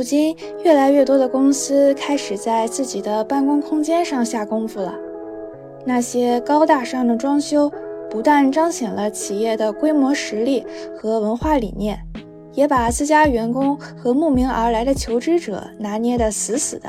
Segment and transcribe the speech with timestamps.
[0.00, 0.34] 如今，
[0.64, 4.94] 越来越多的公司开始在自己的办公空间上下功夫了。
[5.84, 7.70] 那些高大上的装修，
[8.08, 10.64] 不但彰显了企业的规模实力
[10.96, 12.00] 和文化理念，
[12.54, 16.88] 也把自家员工和慕名而来的求职者拿捏得死死的。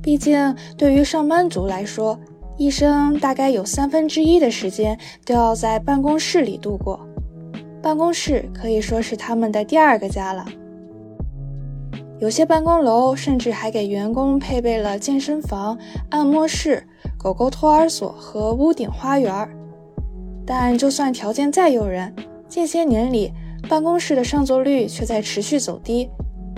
[0.00, 2.16] 毕竟，对于上班族来说，
[2.56, 7.00] 一生大概有三分之一的时间都要在办公室里度过，
[7.82, 10.46] 办公室可以说是他们的第二个家了。
[12.22, 15.76] 有些办公楼甚至还给员工配备了健身房、
[16.08, 16.86] 按摩室、
[17.18, 19.48] 狗狗托儿所和屋顶花园。
[20.46, 22.14] 但就算条件再诱人，
[22.48, 23.32] 近些年里
[23.68, 26.08] 办公室的上座率却在持续走低，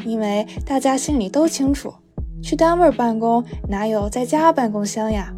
[0.04, 1.94] 因为大家心里都清楚，
[2.42, 5.32] 去单位办公哪有在家办公香呀？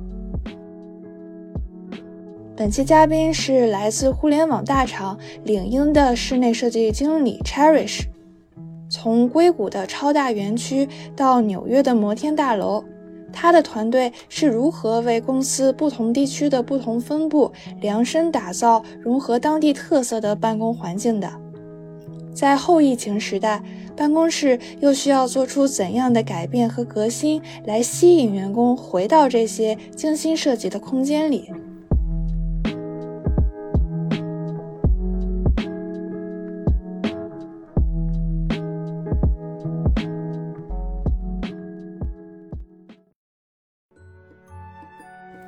[2.57, 8.09] 本期嘉宾是来自互联网大厂领英的室内设计经理 Cherish。
[8.88, 12.84] 从硅谷的超大园区到纽约的摩天大楼，
[13.32, 21.30] 他的团队是如何为公司不同地区的不同分部量身打造融合当地特色的办公环境的？
[22.32, 23.62] 在后疫情时代，
[23.96, 31.51] 办公室又需要做出怎样的改变和革新，来吸引员工回到这些精心设计的空间里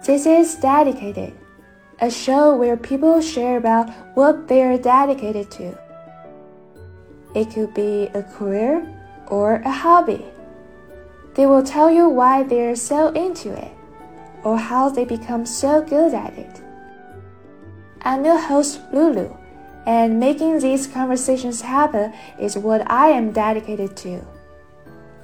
[0.08, 1.34] ？This is Dedicated,
[2.00, 5.78] a show where people share about what they are dedicated to.
[7.34, 8.88] It could be a career
[9.26, 10.24] or a hobby.
[11.34, 13.70] They will tell you why they're so into it
[14.44, 16.62] or how they become so good at it.
[18.00, 19.36] I'm your host, Lulu,
[19.84, 24.24] and making these conversations happen is what I am dedicated to.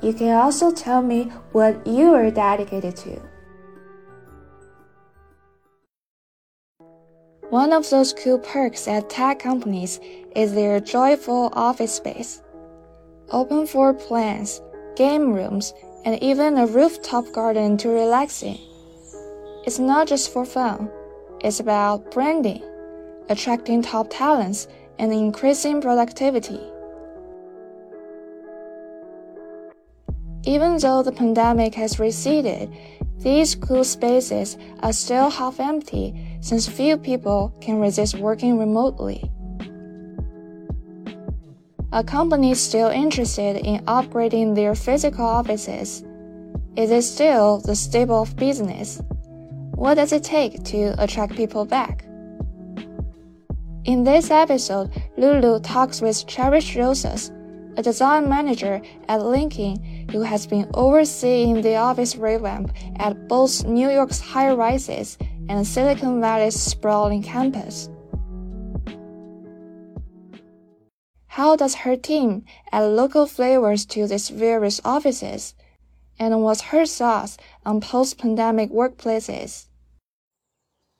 [0.02, 3.33] You can also tell me what you are dedicated to.
[7.54, 10.00] One of those cool perks at tech companies
[10.34, 12.42] is their joyful office space.
[13.30, 14.60] Open floor plans,
[14.96, 15.72] game rooms,
[16.04, 18.58] and even a rooftop garden to relax in.
[19.64, 20.90] It's not just for fun,
[21.44, 22.60] it's about branding,
[23.28, 24.66] attracting top talents,
[24.98, 26.58] and increasing productivity.
[30.44, 32.68] Even though the pandemic has receded,
[33.18, 36.12] these cool spaces are still half empty
[36.44, 39.30] since few people can resist working remotely.
[41.90, 46.04] A company still interested in upgrading their physical offices.
[46.76, 49.00] Is it still the staple of business?
[49.74, 52.04] What does it take to attract people back?
[53.86, 57.30] In this episode, Lulu talks with Cherish Rosas,
[57.78, 63.88] a design manager at LinkedIn who has been overseeing the office revamp at both New
[63.88, 65.16] York's high rises
[65.48, 67.88] and Silicon Valley's sprawling campus.
[71.26, 75.54] How does her team add local flavors to these various offices?
[76.18, 79.66] And what's her thoughts on post-pandemic workplaces?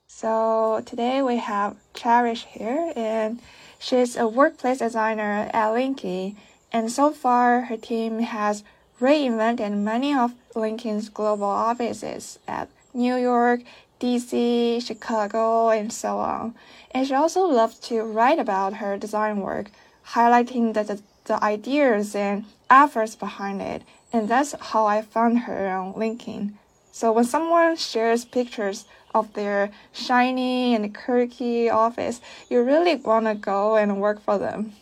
[0.07, 3.39] So today we have Cherish here, and
[3.79, 6.35] she's a workplace designer at LinkedIn.
[6.71, 8.63] And so far, her team has
[8.99, 13.61] reinvented many of LinkedIn's global offices at New York,
[14.05, 16.53] DC, Chicago, and so on.
[16.91, 19.71] And she also loves to write about her design work,
[20.09, 23.81] highlighting the, the, the ideas and efforts behind it.
[24.13, 26.53] And that's how I found her on LinkedIn.
[26.91, 28.85] So when someone shares pictures
[29.15, 34.73] of their shiny and quirky office, you really want to go and work for them.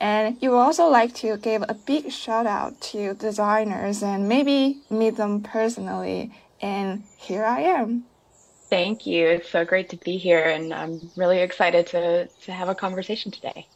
[0.00, 5.16] And you also like to give a big shout out to designers and maybe meet
[5.16, 6.32] them personally.
[6.62, 8.04] And here I am.
[8.72, 9.26] Thank you.
[9.26, 13.30] It's so great to be here, and I'm really excited to, to have a conversation
[13.30, 13.68] today.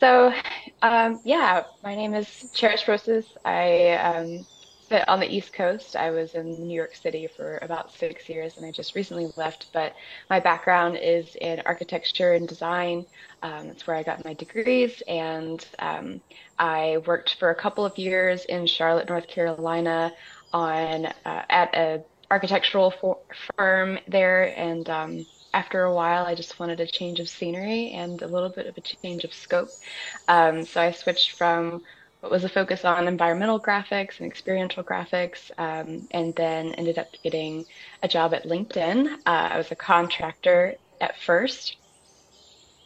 [0.00, 0.34] So,
[0.82, 3.24] um, yeah, my name is Cherish Rosas.
[3.44, 4.46] I um,
[4.80, 5.94] sit on the East Coast.
[5.94, 9.68] I was in New York City for about six years, and I just recently left.
[9.72, 9.94] But
[10.28, 13.06] my background is in architecture and design.
[13.42, 16.20] Um, that's where I got my degrees, and um,
[16.58, 20.10] I worked for a couple of years in Charlotte, North Carolina,
[20.52, 22.02] on uh, at a
[22.34, 23.20] architectural for-
[23.56, 28.20] firm there, and um, after a while, I just wanted a change of scenery and
[28.22, 29.72] a little bit of a change of scope.
[30.26, 31.82] Um, so I switched from
[32.20, 37.10] what was a focus on environmental graphics and experiential graphics, um, and then ended up
[37.22, 37.66] getting
[38.02, 39.06] a job at LinkedIn.
[39.26, 41.76] Uh, I was a contractor at first,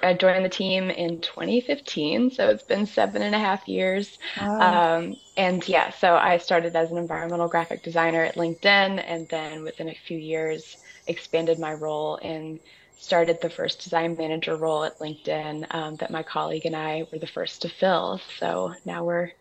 [0.03, 4.19] I joined the team in 2015, so it's been seven and a half years.
[4.39, 9.65] Um, and yeah, so I started as an environmental graphic designer at LinkedIn, and then
[9.65, 10.77] within a few years,
[11.09, 12.61] expanded my role and
[12.97, 17.19] started the first design manager role at LinkedIn um, that my colleague and I were
[17.19, 18.21] the first to fill.
[18.39, 19.33] So now we're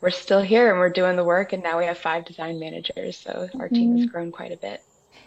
[0.00, 3.16] we're still here and we're doing the work, and now we have five design managers.
[3.16, 3.74] So our mm-hmm.
[3.74, 4.12] team has mm-hmm.
[4.12, 4.82] grown quite a bit.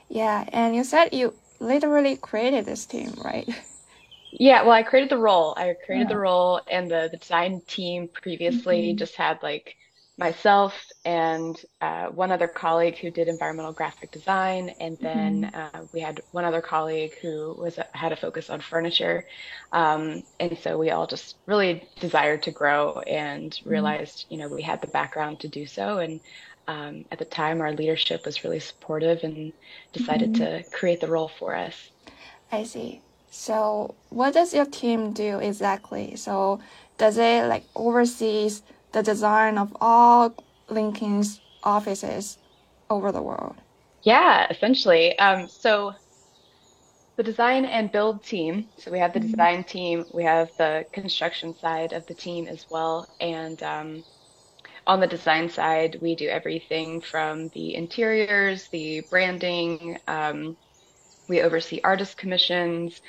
[0.09, 3.49] Yeah, and you said you literally created this team, right?
[4.39, 5.53] Yeah, well, I created the role.
[5.55, 6.15] I created yeah.
[6.15, 8.97] the role, and the, the design team previously mm-hmm.
[8.97, 9.77] just had like
[10.17, 10.73] myself
[11.03, 15.77] and uh, one other colleague who did environmental graphic design, and then mm-hmm.
[15.77, 19.25] uh, we had one other colleague who was had a focus on furniture,
[19.71, 23.69] um, and so we all just really desired to grow and mm-hmm.
[23.69, 26.19] realized, you know, we had the background to do so, and
[26.67, 29.53] um, at the time our leadership was really supportive and
[29.93, 30.63] decided mm-hmm.
[30.63, 31.91] to create the role for us.
[32.51, 33.01] I see.
[33.37, 36.15] So, what does your team do exactly?
[36.15, 36.61] So,
[36.97, 40.33] does it like oversees the design of all
[40.69, 42.37] LinkedIn's offices
[42.89, 43.57] over the world?
[44.03, 45.19] Yeah, essentially.
[45.19, 45.93] Um, so,
[47.17, 48.69] the design and build team.
[48.77, 49.31] So we have the mm-hmm.
[49.31, 54.03] design team, we have the construction side of the team as well, and um,
[54.87, 59.99] on the design side, we do everything from the interiors, the branding.
[60.07, 60.55] Um,
[61.27, 63.01] we oversee artist commissions,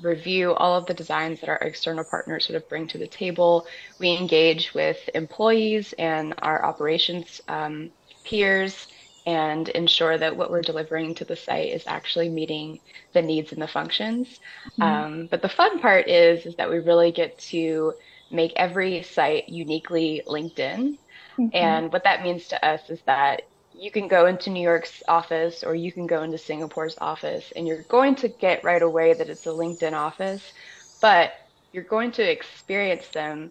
[0.00, 3.66] review all of the designs that our external partners sort of bring to the table.
[3.98, 7.90] We engage with employees and our operations um,
[8.24, 8.88] peers
[9.26, 12.80] and ensure that what we're delivering to the site is actually meeting
[13.12, 14.40] the needs and the functions.
[14.72, 14.82] Mm-hmm.
[14.82, 17.92] Um, but the fun part is is that we really get to
[18.30, 20.96] make every site uniquely LinkedIn.
[21.38, 21.48] Mm-hmm.
[21.52, 23.42] And what that means to us is that
[23.78, 27.66] you can go into New York's office or you can go into Singapore's office and
[27.66, 30.52] you're going to get right away that it's a LinkedIn office,
[31.00, 31.32] but
[31.72, 33.50] you're going to experience them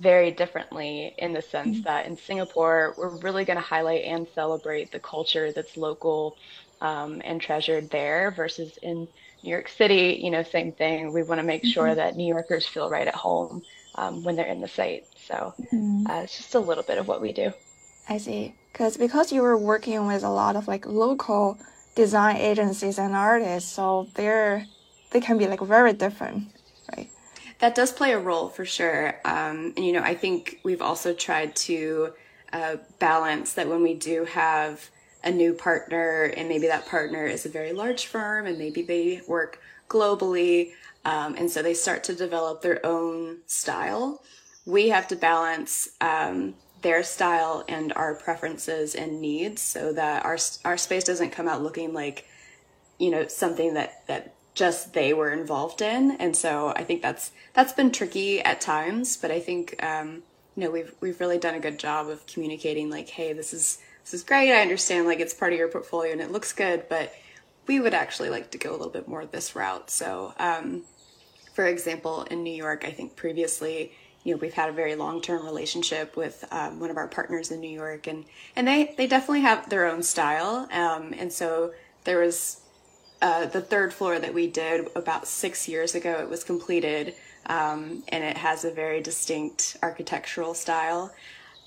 [0.00, 1.84] very differently in the sense mm-hmm.
[1.84, 6.36] that in Singapore, we're really going to highlight and celebrate the culture that's local
[6.80, 9.08] um, and treasured there versus in
[9.42, 11.12] New York City, you know, same thing.
[11.12, 11.70] We want to make mm-hmm.
[11.70, 13.62] sure that New Yorkers feel right at home
[13.94, 15.06] um, when they're in the site.
[15.26, 16.06] So mm-hmm.
[16.08, 17.52] uh, it's just a little bit of what we do.
[18.08, 21.58] I see because because you were working with a lot of like local
[21.94, 24.66] design agencies and artists, so they're
[25.10, 26.44] they can be like very different,
[26.96, 27.10] right?
[27.58, 29.16] That does play a role for sure.
[29.24, 32.12] Um, and you know, I think we've also tried to
[32.52, 34.90] uh, balance that when we do have
[35.24, 39.20] a new partner, and maybe that partner is a very large firm, and maybe they
[39.26, 40.72] work globally,
[41.04, 44.22] um, and so they start to develop their own style.
[44.64, 50.38] We have to balance um, their style and our preferences and needs so that our
[50.64, 52.26] our space doesn't come out looking like
[52.98, 56.12] you know something that that just they were involved in.
[56.12, 60.22] And so i think that's that's been tricky at times but i think um,
[60.56, 63.78] you know we've we've really done a good job of communicating like hey this is
[64.04, 64.50] this is great.
[64.50, 67.14] I understand like it's part of your portfolio and it looks good but
[67.66, 69.90] we would actually like to go a little bit more this route.
[69.90, 70.84] So um,
[71.58, 73.90] for example in new york i think previously
[74.28, 77.60] you know we've had a very long-term relationship with um, one of our partners in
[77.60, 80.68] New York, and and they they definitely have their own style.
[80.70, 81.72] Um, and so
[82.04, 82.60] there was
[83.22, 86.20] uh, the third floor that we did about six years ago.
[86.20, 87.14] It was completed,
[87.46, 91.10] um, and it has a very distinct architectural style.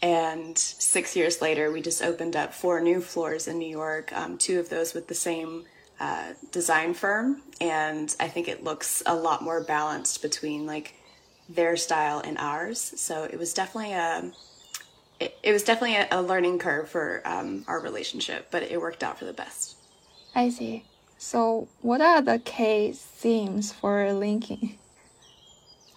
[0.03, 4.13] And six years later, we just opened up four new floors in New York.
[4.13, 5.65] Um, two of those with the same
[5.99, 10.93] uh, design firm, and I think it looks a lot more balanced between like
[11.55, 12.93] their style and ours.
[12.95, 14.31] So it was definitely a
[15.19, 19.03] it, it was definitely a, a learning curve for um, our relationship, but it worked
[19.03, 19.75] out for the best.
[20.33, 20.83] I see.
[21.17, 24.77] So what are the key themes for LinkedIn?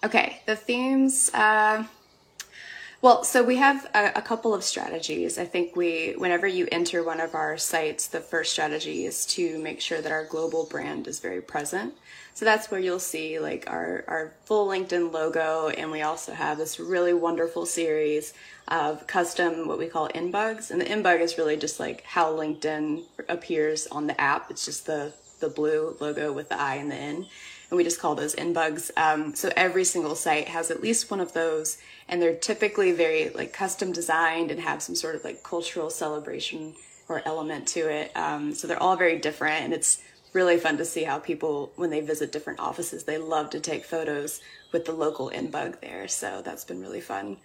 [0.03, 1.31] Okay, the themes.
[1.33, 1.85] Uh,
[3.01, 5.39] well, so we have a, a, couple of strategies.
[5.39, 9.57] I think we, whenever you enter one of our sites, the first strategy is to
[9.59, 11.95] make sure that our global brand is very present.
[12.35, 15.69] So that's where you'll see like our, our full LinkedIn logo.
[15.69, 18.33] And we also have this really wonderful series
[18.67, 20.69] of custom, what we call inbugs.
[20.69, 24.51] And the inbug is really just like how LinkedIn appears on the app.
[24.51, 27.25] It's just the, the blue logo with the I and the N.
[27.69, 28.91] And we just call those inbugs.
[28.97, 31.77] Um, so every single site has at least one of those.
[32.09, 36.73] And they're typically very like custom designed and have some sort of like cultural celebration
[37.07, 38.11] or element to it.
[38.17, 40.01] Um, so they're all very different and it's
[40.35, 43.85] really fun to see how people, when they visit different offices, they love to take
[43.85, 46.07] photos with the local inbug there.
[46.07, 47.37] So that's been really fun.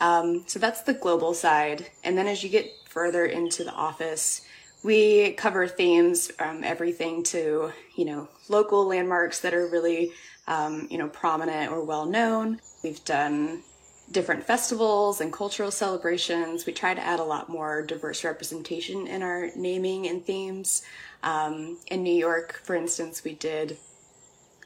[0.00, 1.90] Um, so that's the global side.
[2.04, 4.42] And then as you get further into the office,
[4.82, 10.12] we cover themes from everything to, you know, local landmarks that are really,
[10.46, 12.60] um, you know, prominent or well known.
[12.84, 13.62] We've done
[14.10, 16.66] different festivals and cultural celebrations.
[16.66, 20.82] We try to add a lot more diverse representation in our naming and themes.
[21.22, 23.78] Um, in New York, for instance, we did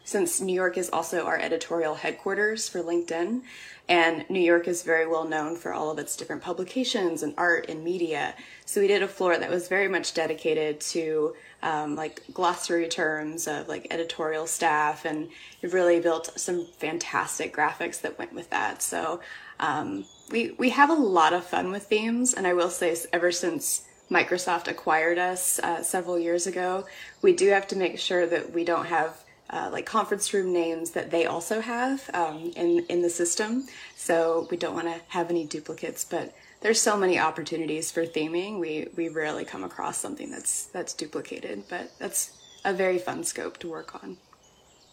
[0.05, 3.43] since New York is also our editorial headquarters for LinkedIn,
[3.89, 7.69] and New York is very well known for all of its different publications and art
[7.69, 8.35] and media.
[8.65, 13.47] So we did a floor that was very much dedicated to um, like glossary terms
[13.47, 15.29] of like editorial staff, and
[15.63, 18.83] it really built some fantastic graphics that went with that.
[18.83, 19.21] So
[19.59, 23.33] um, we we have a lot of fun with themes, and I will say, ever
[23.33, 26.87] since Microsoft acquired us uh, several years ago,
[27.23, 30.93] we do have to make sure that we don't have uh, like conference room names
[30.93, 33.67] that they also have um, in in the system.
[33.97, 38.59] So we don't want to have any duplicates, but there's so many opportunities for theming.
[38.59, 42.33] We we rarely come across something that's that's duplicated, but that's
[42.65, 44.17] a very fun scope to work on.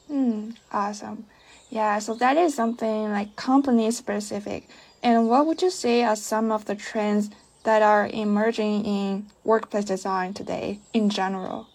[0.07, 0.51] Hmm.
[0.71, 1.25] awesome.
[1.69, 4.69] Yeah, so that is something like company specific.
[5.03, 7.29] And what would you say are some of the trends
[7.63, 11.67] that are emerging in workplace design today in general?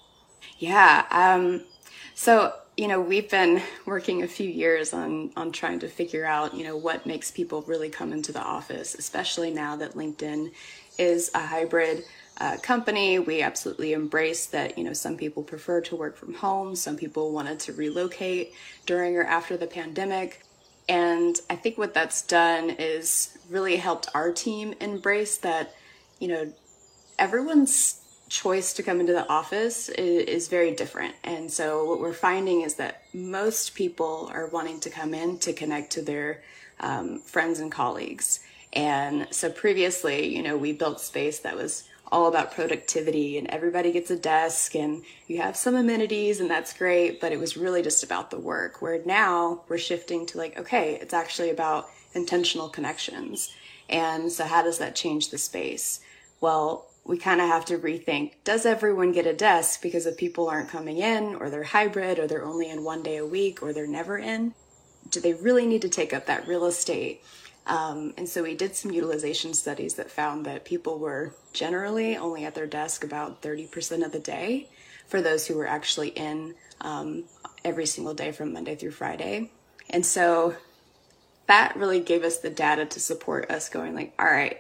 [0.59, 1.05] Yeah.
[1.11, 1.65] Um,
[2.15, 6.53] so you know, we've been working a few years on on trying to figure out,
[6.53, 10.51] you know, what makes people really come into the office, especially now that LinkedIn
[10.99, 12.03] is a hybrid
[12.41, 13.21] uh, company.
[13.21, 17.31] We absolutely embrace that, you know, some people prefer to work from home, some people
[17.31, 18.53] wanted to relocate
[18.85, 20.43] during or after the pandemic.
[20.89, 25.73] And I think what that's done is really helped our team embrace that,
[26.19, 26.53] you know,
[27.17, 28.02] everyone's
[28.33, 31.15] choice to come into the office is, is, very different.
[31.23, 35.53] And so what we're finding is that most people are wanting to come in to
[35.53, 36.43] connect to their
[36.81, 38.41] um, friends and colleagues.
[38.73, 43.93] And so previously, you know, we built space that was all about productivity and everybody
[43.93, 47.83] gets a desk and you have some amenities and that's great, but it was really
[47.83, 48.81] just about the work.
[48.81, 53.55] Where now we're shifting to like, okay, it's actually about intentional connections.
[53.91, 56.01] And so how does that change the space?
[56.41, 60.49] Well, we kind of have to rethink does everyone get a desk because if people
[60.49, 63.73] aren't coming in or they're hybrid or they're only in one day a week or
[63.73, 64.55] they're never in?
[65.11, 67.23] Do they really need to take up that real estate?
[67.67, 72.45] Um, and so we did some utilization studies that found that people were generally only
[72.45, 74.69] at their desk about 30% of the day
[75.07, 77.25] for those who were actually in um,
[77.65, 79.51] every single day from monday through friday.
[79.91, 80.57] And so
[81.47, 84.59] that really gave us the data to support us going like all right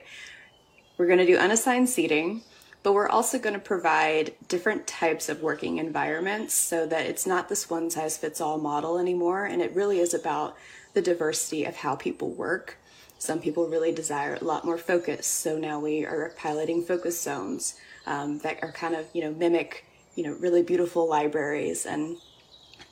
[0.96, 2.42] we're going to do unassigned seating,
[2.82, 7.48] but we're also going to provide different types of working environments so that it's not
[7.48, 9.44] this one size fits all model anymore.
[9.44, 10.56] And it really is about
[10.94, 12.78] the diversity of how people work.
[13.18, 15.26] Some people really desire a lot more focus.
[15.26, 19.86] So now we are piloting focus zones um, that are kind of, you know, mimic,
[20.16, 22.16] you know, really beautiful libraries and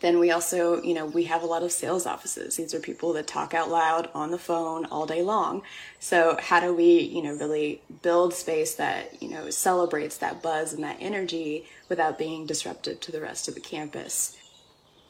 [0.01, 2.57] then we also, you know, we have a lot of sales offices.
[2.57, 5.63] These are people that talk out loud on the phone all day long.
[5.99, 10.73] So how do we, you know, really build space that, you know, celebrates that buzz
[10.73, 14.37] and that energy without being disruptive to the rest of the campus?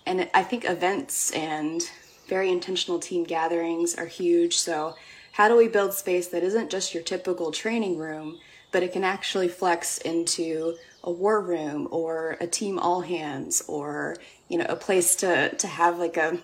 [0.06, 1.88] And I think events and
[2.26, 4.56] very intentional team gatherings are huge.
[4.56, 4.97] So
[5.32, 8.38] how do we build space that isn't just your typical training room,
[8.73, 14.16] but it can actually flex into a war room or a team all hands or
[14.49, 16.38] you know a place to to have like a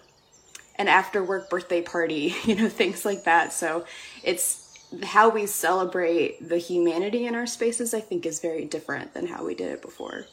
[0.77, 3.53] an after work birthday party you know things like that.
[3.53, 3.85] So
[4.23, 4.63] it's
[5.05, 9.45] how we celebrate the humanity in our spaces i think is very different than how
[9.45, 10.27] we did it before.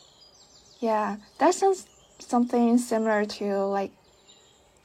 [0.79, 1.87] Yeah that sounds
[2.19, 3.91] something similar to like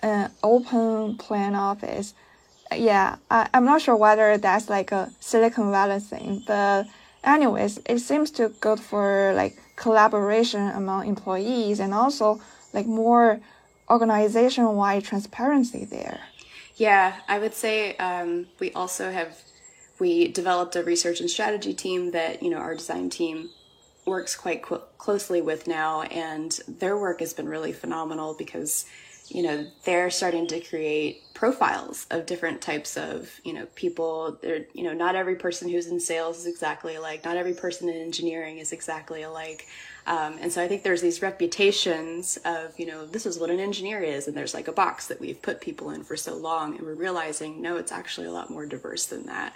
[0.00, 2.14] an open plan office.
[2.74, 6.86] Yeah I, i'm not sure whether that's like a silicon valley thing but
[7.24, 12.40] anyways, it seems to good for like collaboration among employees and also
[12.72, 13.40] like more
[13.90, 16.20] organization-wide transparency there.
[16.76, 19.36] Yeah, I would say um, we also have
[19.98, 23.50] we developed a research and strategy team that you know our design team
[24.06, 28.86] works quite closely with now, and their work has been really phenomenal because
[29.30, 34.38] you know they're starting to create profiles of different types of you know people.
[34.42, 37.24] They're you know not every person who's in sales is exactly alike.
[37.24, 39.66] Not every person in engineering is exactly alike.
[40.08, 43.60] Um, and so i think there's these reputations of you know this is what an
[43.60, 46.74] engineer is and there's like a box that we've put people in for so long
[46.74, 49.54] and we're realizing no it's actually a lot more diverse than that.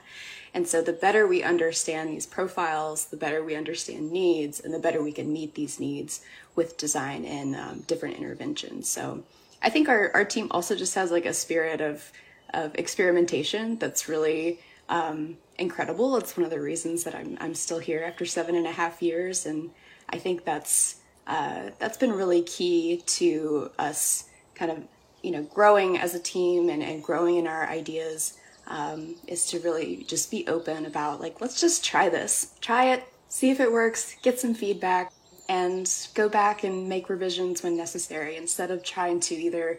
[0.55, 4.79] And so the better we understand these profiles the better we understand needs and the
[4.79, 6.21] better we can meet these needs
[6.55, 8.89] with design and um, different interventions.
[8.89, 9.25] So
[9.63, 12.11] I think our, our team also just has like a spirit of
[12.55, 16.17] of experimentation that's really um, incredible.
[16.17, 19.01] It's one of the reasons that I'm I'm still here after seven and a half
[19.01, 19.71] years, and
[20.11, 24.83] I think that's uh, that's been really key to us kind of
[25.23, 29.61] you know growing as a team and, and growing in our ideas um, is to
[29.61, 33.73] really just be open about like let's just try this, try it, see if it
[33.73, 35.13] works, get some feedback,
[35.53, 39.79] and go back and make revisions when necessary instead of trying to either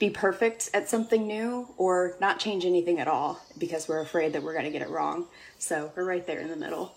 [0.00, 4.42] be perfect at something new or not change anything at all because we're afraid that
[4.42, 5.26] we're going to get it wrong.
[5.56, 6.96] So we're right there in the middle.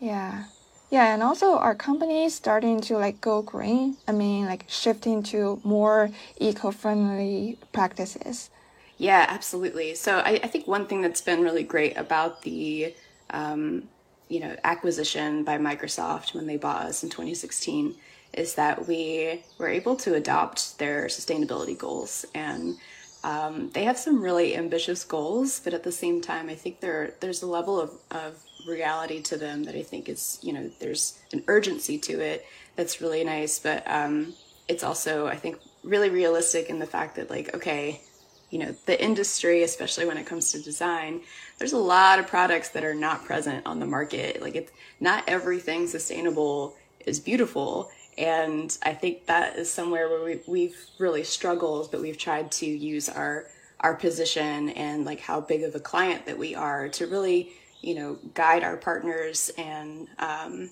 [0.00, 0.46] Yeah.
[0.90, 3.98] Yeah, and also our company is starting to like go green.
[4.08, 8.50] I mean, like shifting to more eco-friendly practices.
[8.98, 9.94] Yeah, absolutely.
[9.94, 12.94] So I, I think one thing that's been really great about the
[13.30, 13.84] um,
[14.28, 17.94] you know acquisition by Microsoft when they bought us in 2016
[18.36, 22.24] is that we were able to adopt their sustainability goals.
[22.34, 22.76] And
[23.22, 27.14] um, they have some really ambitious goals, but at the same time, I think there
[27.20, 31.18] there's a level of, of reality to them that I think is you know there's
[31.32, 32.44] an urgency to it
[32.76, 34.34] that's really nice, but um,
[34.68, 38.02] it's also I think really realistic in the fact that like okay,
[38.50, 41.22] you know the industry, especially when it comes to design,
[41.58, 44.42] there's a lot of products that are not present on the market.
[44.42, 46.74] Like it's not everything sustainable
[47.06, 52.18] is beautiful and I think that is somewhere where we, we've really struggled, but we've
[52.18, 53.46] tried to use our
[53.80, 57.94] our position and like how big of a client that we are to really, you
[57.94, 60.70] know, guide our partners and um,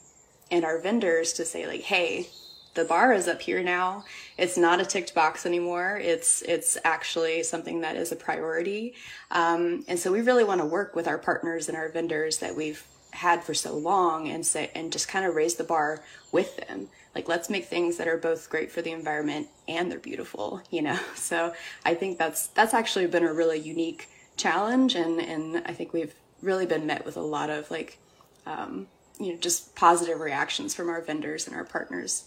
[0.51, 2.29] and our vendors to say like, hey,
[2.75, 4.05] the bar is up here now.
[4.39, 6.01] It's not a ticked box anymore.
[6.03, 8.95] It's it's actually something that is a priority.
[9.31, 12.57] Um, and so we really want to work with our partners and our vendors that
[12.57, 16.03] we've had for so long and say and just kind of raise the bar
[16.33, 19.99] with them like let's make things that are both great for the environment and they're
[19.99, 21.53] beautiful you know so
[21.85, 26.15] i think that's that's actually been a really unique challenge and and i think we've
[26.41, 27.99] really been met with a lot of like
[28.47, 28.87] um,
[29.21, 32.25] you know just positive reactions from our vendors and our partners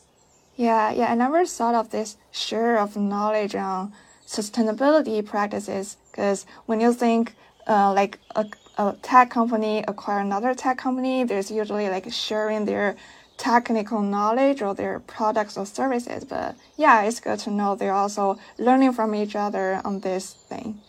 [0.55, 3.93] yeah yeah i never thought of this share of knowledge on
[4.27, 7.35] sustainability practices because when you think
[7.67, 8.45] uh, like a,
[8.77, 12.95] a tech company acquire another tech company there's usually like sharing their
[13.37, 16.23] technical knowledge or their products or services.
[16.23, 20.81] But yeah, it's good to know they're also learning from each other on this thing.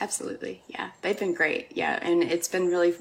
[0.00, 0.62] Absolutely.
[0.68, 0.90] Yeah.
[1.02, 1.68] They've been great.
[1.72, 1.98] Yeah.
[2.02, 2.94] And it's been really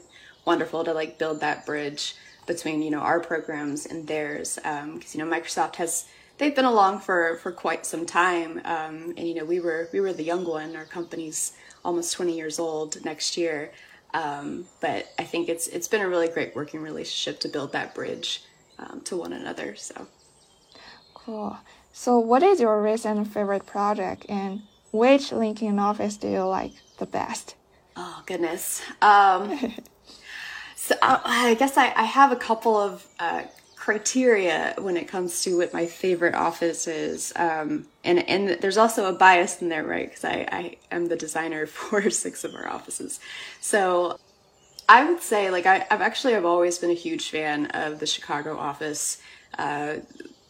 [0.45, 4.59] wonderful to like build that bridge between, you know, our programs and theirs.
[4.63, 8.61] Um, cause, you know, Microsoft has, they've been along for, for quite some time.
[8.65, 11.53] Um, and, you know, we were, we were the young one, our company's
[11.83, 13.71] almost 20 years old next year.
[14.13, 17.95] Um, but I think it's, it's been a really great working relationship to build that
[17.95, 18.43] bridge
[18.79, 19.75] um, to one another.
[19.75, 20.07] So
[21.13, 21.57] cool.
[21.91, 27.05] So, what is your recent favorite project, and which LinkedIn office do you like the
[27.05, 27.55] best?
[27.95, 28.81] Oh goodness.
[30.83, 33.43] So uh, I guess I, I, have a couple of uh,
[33.77, 39.05] criteria when it comes to what my favorite office is, um, and and there's also
[39.05, 40.09] a bias in there, right?
[40.09, 43.21] Because I, I am the designer for six of our offices,
[43.61, 44.19] so
[44.89, 48.05] I would say, like, I, have actually I've always been a huge fan of the
[48.05, 49.19] Chicago office.
[49.57, 49.99] Uh,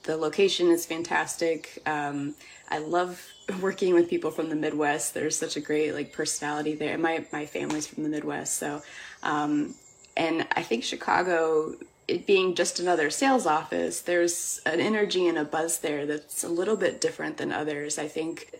[0.02, 1.80] the location is fantastic.
[1.86, 2.34] Um,
[2.70, 3.24] I love
[3.62, 5.14] working with people from the Midwest.
[5.14, 6.98] There's such a great like personality there.
[6.98, 8.82] My my family's from the Midwest, so
[9.22, 9.76] um,
[10.16, 11.76] and I think Chicago,
[12.08, 16.50] it being just another sales office, there's an energy and a buzz there that's a
[16.50, 17.98] little bit different than others.
[17.98, 18.54] I think,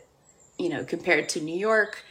[0.58, 2.04] you know, compared to New York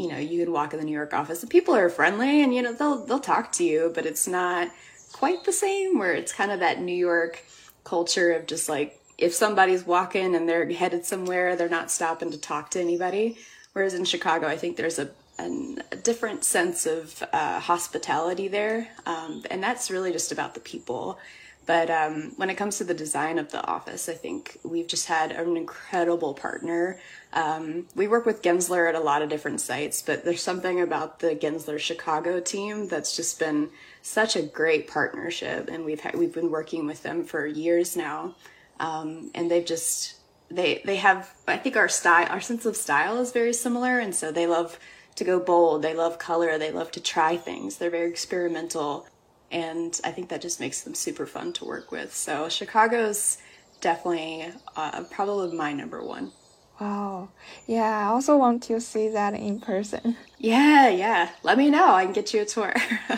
[0.00, 2.54] you know, you can walk in the New York office and people are friendly and
[2.54, 4.70] you know they'll they'll talk to you, but it's not
[5.12, 7.44] quite the same where it's kind of that New York
[7.84, 12.38] culture of just like if somebody's walking and they're headed somewhere, they're not stopping to
[12.38, 13.36] talk to anybody.
[13.74, 15.10] Whereas in Chicago, I think there's a,
[15.44, 20.60] an, a different sense of uh, hospitality there, um, and that's really just about the
[20.60, 21.18] people.
[21.66, 25.06] But um, when it comes to the design of the office, I think we've just
[25.06, 26.98] had an incredible partner.
[27.32, 31.20] Um, we work with Gensler at a lot of different sites, but there's something about
[31.20, 33.70] the Gensler Chicago team that's just been
[34.02, 38.34] such a great partnership, and we've had, we've been working with them for years now,
[38.80, 40.16] um, and they've just
[40.50, 44.14] they they have I think our style our sense of style is very similar, and
[44.14, 44.78] so they love
[45.20, 49.06] to go bold, they love color, they love to try things, they're very experimental
[49.50, 52.14] and I think that just makes them super fun to work with.
[52.14, 53.38] So Chicago's
[53.80, 56.32] definitely uh, probably my number one.
[56.80, 57.28] Wow.
[57.66, 60.16] Yeah, I also want to see that in person.
[60.42, 61.28] Yeah, yeah.
[61.42, 61.92] Let me know.
[61.92, 62.72] I can get you a tour.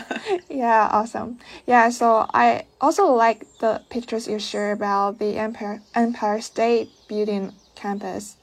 [0.49, 1.39] yeah, awesome.
[1.65, 7.53] Yeah, so I also like the pictures you share about the Empire Empire State Building
[7.75, 8.35] campus.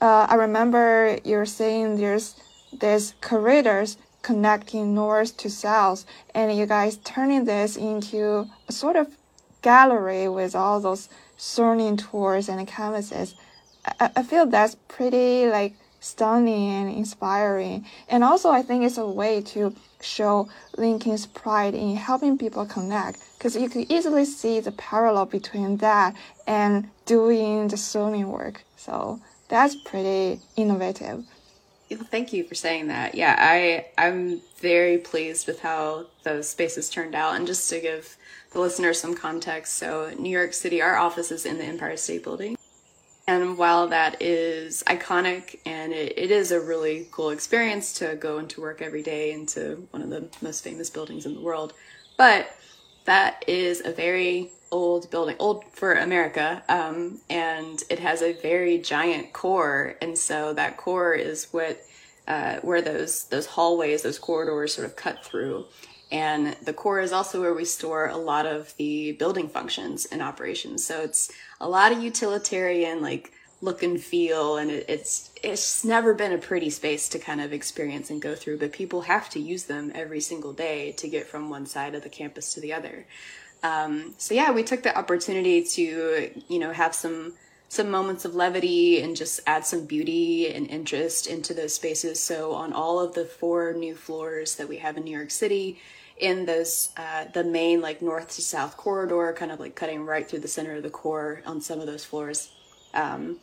[0.00, 2.34] Uh, I remember you're saying there's
[2.72, 6.04] there's corridors connecting north to south,
[6.34, 9.08] and you guys turning this into a sort of
[9.62, 13.34] gallery with all those swirling tours and canvases.
[14.00, 17.86] I, I feel that's pretty like stunning and inspiring.
[18.08, 23.18] And also, I think it's a way to show LinkedIn's pride in helping people connect
[23.36, 26.14] because you could easily see the parallel between that
[26.46, 28.62] and doing the sewing work.
[28.76, 31.24] So that's pretty innovative.
[31.90, 33.14] Thank you for saying that.
[33.14, 37.36] Yeah, I I'm very pleased with how those spaces turned out.
[37.36, 38.16] And just to give
[38.52, 42.24] the listeners some context, so New York City, our office is in the Empire State
[42.24, 42.56] Building.
[43.26, 48.38] And while that is iconic and it, it is a really cool experience to go
[48.38, 51.74] into work every day into one of the most famous buildings in the world,
[52.16, 52.48] but
[53.04, 58.78] that is a very old building, old for America, um, and it has a very
[58.78, 61.80] giant core, and so that core is what
[62.26, 65.64] uh, where those those hallways, those corridors, sort of cut through.
[66.10, 70.22] And the core is also where we store a lot of the building functions and
[70.22, 70.84] operations.
[70.86, 76.14] So it's a lot of utilitarian, like look and feel, and it, it's it's never
[76.14, 78.58] been a pretty space to kind of experience and go through.
[78.58, 82.02] But people have to use them every single day to get from one side of
[82.02, 83.06] the campus to the other.
[83.62, 87.34] Um, so yeah, we took the opportunity to you know have some
[87.68, 92.18] some moments of levity and just add some beauty and interest into those spaces.
[92.18, 95.78] So on all of the four new floors that we have in New York City,
[96.18, 100.28] in those uh, the main like north to south corridor, kind of like cutting right
[100.28, 102.50] through the center of the core on some of those floors.
[102.94, 103.38] Um,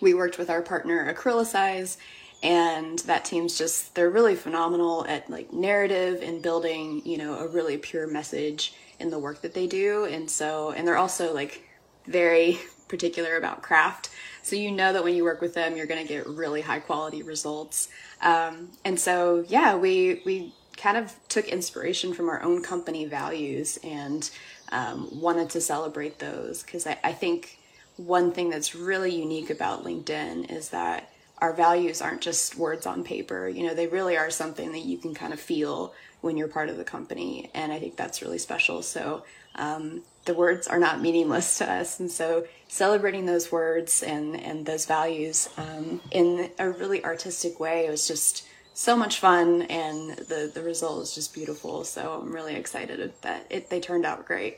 [0.00, 1.96] we worked with our partner Acrylicize,
[2.42, 7.46] and that team's just they're really phenomenal at like narrative and building you know a
[7.46, 11.62] really pure message in the work that they do, and so and they're also like
[12.06, 14.10] very particular about craft.
[14.42, 16.80] So you know that when you work with them, you're going to get really high
[16.80, 17.88] quality results.
[18.20, 23.78] Um, and so, yeah, we we kind of took inspiration from our own company values
[23.84, 24.28] and
[24.72, 27.58] um, wanted to celebrate those because I, I think
[27.96, 31.11] one thing that's really unique about LinkedIn is that
[31.42, 33.48] our values aren't just words on paper.
[33.48, 36.68] You know, they really are something that you can kind of feel when you're part
[36.68, 37.50] of the company.
[37.52, 38.80] And I think that's really special.
[38.80, 39.24] So
[39.56, 41.98] um, the words are not meaningless to us.
[41.98, 47.86] And so celebrating those words and, and those values um, in a really artistic way
[47.86, 52.32] it was just so much fun and the the result is just beautiful so i'm
[52.32, 54.56] really excited that it they turned out great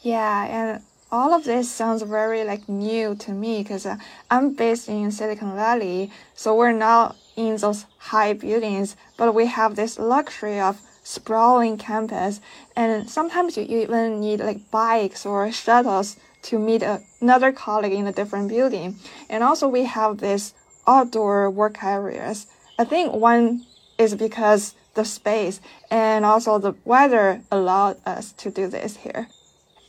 [0.00, 3.96] yeah and all of this sounds very like new to me because uh,
[4.30, 9.76] i'm based in silicon valley so we're not in those high buildings but we have
[9.76, 12.40] this luxury of sprawling campus
[12.76, 16.82] and sometimes you even need like bikes or shuttles to meet
[17.20, 18.96] another colleague in a different building
[19.30, 20.52] and also we have this
[20.86, 22.46] outdoor work areas
[22.80, 23.66] I think one
[23.98, 29.28] is because the space and also the weather allowed us to do this here.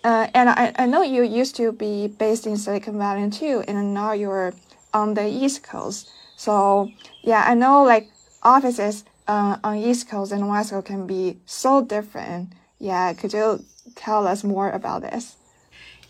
[0.03, 3.93] Uh, and I, I know you used to be based in Silicon Valley too, and
[3.93, 4.53] now you're
[4.93, 6.09] on the East Coast.
[6.37, 8.09] So yeah, I know like
[8.41, 12.53] offices uh, on East Coast and West Coast can be so different.
[12.79, 15.35] Yeah, could you tell us more about this?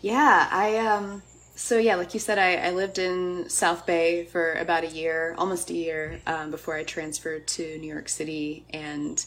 [0.00, 1.22] Yeah, I um
[1.60, 5.34] so yeah, like you said, I, I lived in South Bay for about a year,
[5.36, 9.22] almost a year, um, before I transferred to New York City, and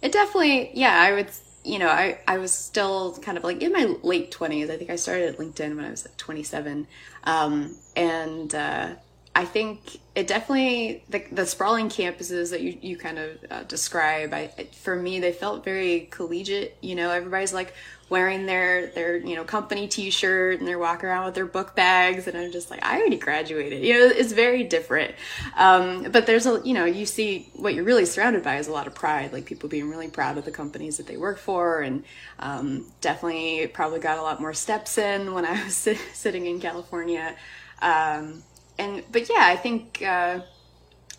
[0.00, 1.30] it definitely, yeah, I would,
[1.64, 4.68] you know, I I was still kind of like in my late twenties.
[4.70, 6.86] I think I started at LinkedIn when I was like twenty seven,
[7.24, 8.90] um, and uh,
[9.36, 14.32] I think it definitely the, the sprawling campuses that you, you kind of uh, describe.
[14.32, 14.46] I
[14.80, 16.76] for me they felt very collegiate.
[16.80, 17.74] You know, everybody's like
[18.10, 22.28] wearing their their you know company T-shirt and they're walking around with their book bags,
[22.28, 23.82] and I'm just like, I already graduated.
[23.82, 25.16] You know, it's very different.
[25.56, 28.72] Um, but there's a you know you see what you're really surrounded by is a
[28.72, 31.80] lot of pride, like people being really proud of the companies that they work for,
[31.80, 32.04] and
[32.38, 36.60] um, definitely probably got a lot more steps in when I was sit- sitting in
[36.60, 37.34] California.
[37.82, 38.44] Um,
[38.78, 40.40] and but yeah, I think uh,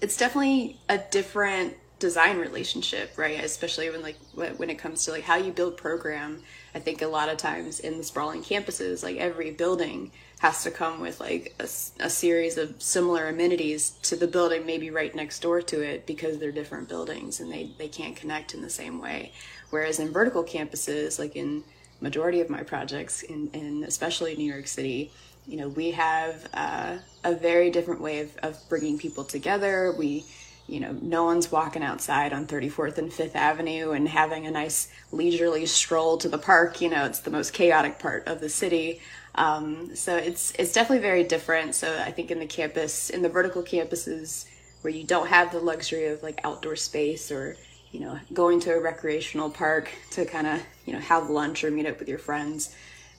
[0.01, 3.41] it's definitely a different design relationship, right?
[3.43, 6.41] Especially when like when it comes to like how you build program.
[6.73, 10.71] I think a lot of times in the sprawling campuses, like every building has to
[10.71, 15.39] come with like a, a, series of similar amenities to the building maybe right next
[15.39, 18.99] door to it because they're different buildings and they, they can't connect in the same
[18.99, 19.31] way.
[19.69, 21.63] Whereas in vertical campuses, like in
[22.01, 25.11] majority of my projects in, in especially New York City,
[25.47, 29.93] you know, we have uh, a very different way of, of bringing people together.
[29.97, 30.25] We,
[30.67, 34.87] you know, no one's walking outside on 34th and 5th Avenue and having a nice
[35.11, 36.81] leisurely stroll to the park.
[36.81, 39.01] You know, it's the most chaotic part of the city.
[39.35, 41.75] Um, so it's it's definitely very different.
[41.75, 44.47] So I think in the campus, in the vertical campuses,
[44.81, 47.57] where you don't have the luxury of like outdoor space or
[47.91, 51.71] you know going to a recreational park to kind of you know have lunch or
[51.71, 52.75] meet up with your friends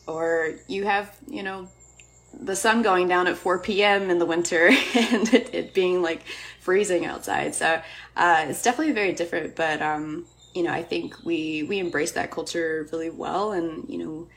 [0.06, 1.68] or you have you know
[2.38, 4.10] the sun going down at 4 p.m.
[4.10, 6.22] in the winter and it, it being like
[6.60, 7.54] freezing outside.
[7.54, 7.80] So
[8.16, 9.56] uh, it's definitely very different.
[9.56, 13.98] But um, you know, I think we we embrace that culture really well, and you
[13.98, 14.28] know,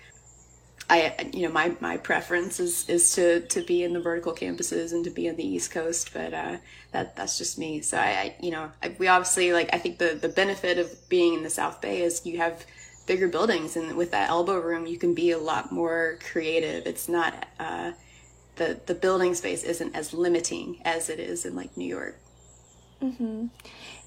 [0.89, 4.91] I you know my my preference is is to to be in the vertical campuses
[4.91, 6.57] and to be on the East Coast, but uh,
[6.91, 7.81] that that's just me.
[7.81, 11.09] So I, I you know I, we obviously like I think the the benefit of
[11.09, 12.65] being in the South Bay is you have
[13.09, 16.85] bigger buildings, and with that elbow room, you can be a lot more creative.
[16.85, 17.93] It's not uh,
[18.57, 22.15] the the building space isn't as limiting as it is in like New York.
[23.01, 23.47] Mm-hmm.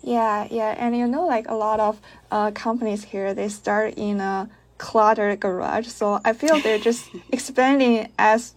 [0.05, 4.21] Yeah, yeah, and you know, like a lot of uh, companies here, they start in
[4.21, 5.89] a cluttered garage.
[5.89, 8.55] So I feel they're just expanding as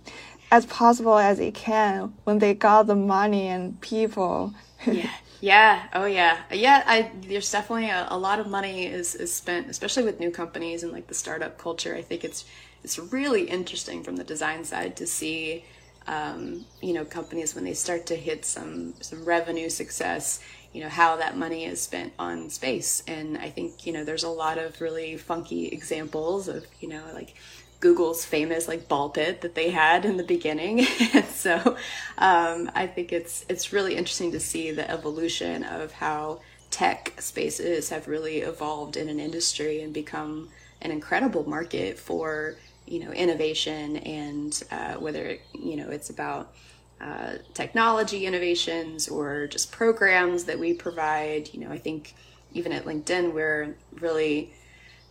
[0.52, 4.54] as possible as they can when they got the money and people.
[4.86, 5.10] yeah.
[5.42, 5.88] Yeah.
[5.94, 6.44] Oh, yeah.
[6.52, 6.84] Yeah.
[6.86, 10.84] I there's definitely a, a lot of money is, is spent, especially with new companies
[10.84, 11.96] and like the startup culture.
[11.96, 12.46] I think it's
[12.84, 15.66] it's really interesting from the design side to see,
[16.08, 20.40] um, you know, companies when they start to hit some some revenue success
[20.72, 24.26] you know how that money is spent on space and i think you know there's
[24.26, 27.34] a lot of really funky examples of you know like
[27.80, 31.78] google's famous like ball pit that they had in the beginning and so
[32.18, 36.40] um, i think it's it's really interesting to see the evolution of how
[36.72, 40.50] tech spaces have really evolved in an industry and become
[40.82, 46.54] an incredible market for you know innovation and uh, whether you know it's about
[47.02, 51.50] uh, technology innovations or just programs that we provide.
[51.54, 52.16] You know, I think
[52.54, 54.54] even at LinkedIn, we're really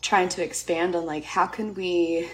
[0.00, 2.28] trying to expand on like how can we,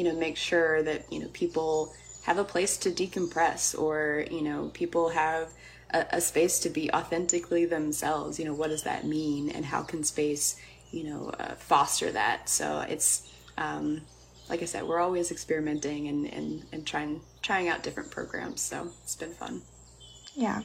[0.00, 1.92] you know, make sure that you know people
[2.24, 5.50] have a place to decompress or you know people have
[5.90, 8.38] a, a space to be authentically themselves.
[8.38, 10.56] You know, what does that mean, and how can space,
[10.90, 12.48] you know, uh, foster that?
[12.48, 14.00] So it's um,
[14.48, 18.62] like I said, we're always experimenting and, and, and trying trying out different programs.
[18.62, 19.60] So it's been fun.
[20.34, 20.62] Yeah.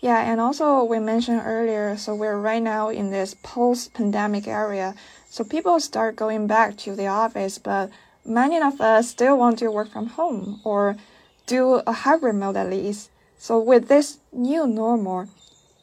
[0.00, 4.94] Yeah, and also we mentioned earlier, so we're right now in this post-pandemic area.
[5.30, 7.88] So people start going back to the office, but
[8.24, 10.96] many of us still want to work from home or
[11.46, 13.10] do a hybrid mode at least.
[13.38, 15.28] So with this new normal,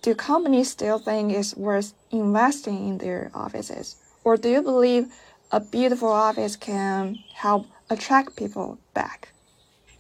[0.01, 3.97] do companies still think it's worth investing in their offices?
[4.23, 5.13] Or do you believe
[5.51, 9.30] a beautiful office can help attract people back?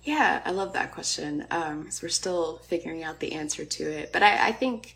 [0.03, 1.45] Yeah, I love that question.
[1.51, 4.95] Um, so we're still figuring out the answer to it, but I, I think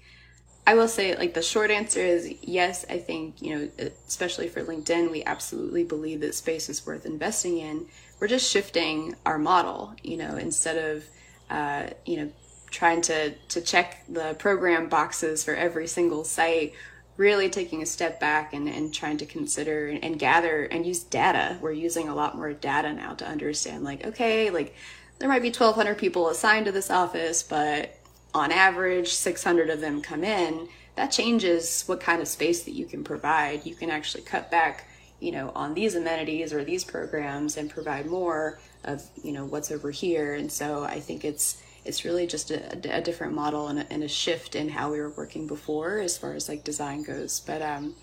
[0.68, 2.86] I will say, like the short answer is yes.
[2.90, 7.60] I think you know, especially for LinkedIn, we absolutely believe that space is worth investing
[7.60, 7.86] in.
[8.20, 9.94] We're just shifting our model.
[10.02, 11.06] You know, instead of
[11.50, 12.32] uh, you know
[12.72, 16.74] trying to to check the program boxes for every single site
[17.18, 21.02] really taking a step back and, and trying to consider and, and, gather and use
[21.04, 21.58] data.
[21.62, 24.76] We're using a lot more data now to understand, like, okay, like
[25.20, 27.95] there might be 1,200 people assigned to this office, but
[28.36, 30.68] on average, 600 of them come in.
[30.96, 33.66] That changes what kind of space that you can provide.
[33.66, 34.88] You can actually cut back,
[35.20, 39.72] you know, on these amenities or these programs and provide more of, you know, what's
[39.72, 40.34] over here.
[40.34, 44.04] And so I think it's it's really just a, a different model and a, and
[44.04, 47.62] a, shift in how we were working before as far as like design goes but
[47.62, 47.94] um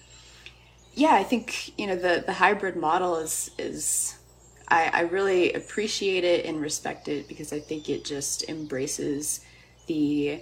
[0.95, 4.17] yeah i think you know the the hybrid model is is
[4.69, 9.41] i i really appreciate it and respect it because i think it just embraces
[9.87, 10.41] the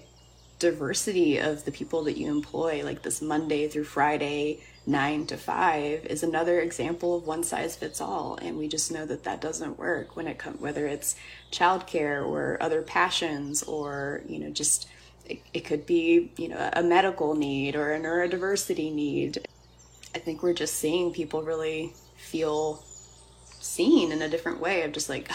[0.58, 6.04] diversity of the people that you employ like this monday through friday nine to five
[6.06, 8.38] is another example of one size fits all.
[8.40, 11.16] And we just know that that doesn't work when it comes whether it's
[11.52, 14.88] childcare or other passions or you know just
[15.26, 19.46] it, it could be you know a medical need or a neurodiversity need.
[20.14, 22.82] I think we're just seeing people really feel
[23.60, 25.30] seen in a different way of just like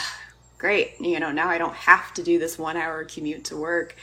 [0.58, 3.96] great you know now i don't have to do this one hour commute to work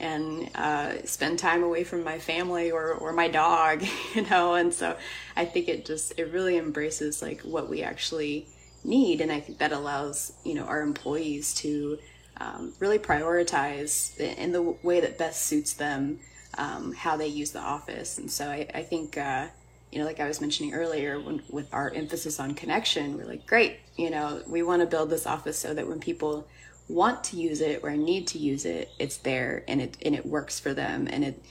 [0.00, 3.82] and uh, spend time away from my family or, or my dog,
[4.14, 4.54] you know.
[4.54, 4.96] And so
[5.36, 8.46] I think it just it really embraces like what we actually
[8.84, 11.98] need, and I think that allows you know our employees to
[12.40, 16.20] um, really prioritize in the way that best suits them
[16.56, 18.18] um, how they use the office.
[18.18, 19.16] And so I, I think.
[19.16, 19.48] Uh,
[19.92, 23.46] you know, like I was mentioning earlier, when, with our emphasis on connection, we're like,
[23.46, 26.46] great, you know, we want to build this office so that when people
[26.88, 30.24] want to use it or need to use it, it's there and it and it
[30.26, 31.42] works for them and it,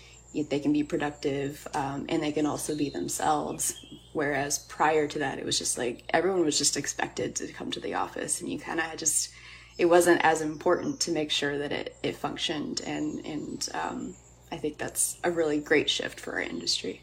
[0.49, 3.73] they can be productive um, and they can also be themselves.
[4.13, 7.79] Whereas prior to that, it was just like everyone was just expected to come to
[7.79, 9.31] the office and you kind of just
[9.77, 14.15] it wasn't as important to make sure that it, it functioned and and um,
[14.51, 17.01] I think that's a really great shift for our industry.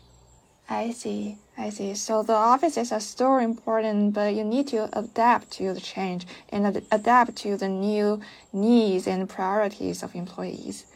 [0.68, 1.38] I see.
[1.56, 1.94] I see.
[1.94, 6.66] So the offices are still important, but you need to adapt to the change and
[6.66, 8.20] ad adapt to the new
[8.52, 10.86] needs and priorities of employees.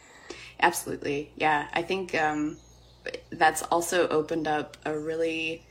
[0.61, 1.31] Absolutely.
[1.37, 1.67] Yeah.
[1.73, 2.57] I think um,
[3.31, 5.63] that's also opened up a really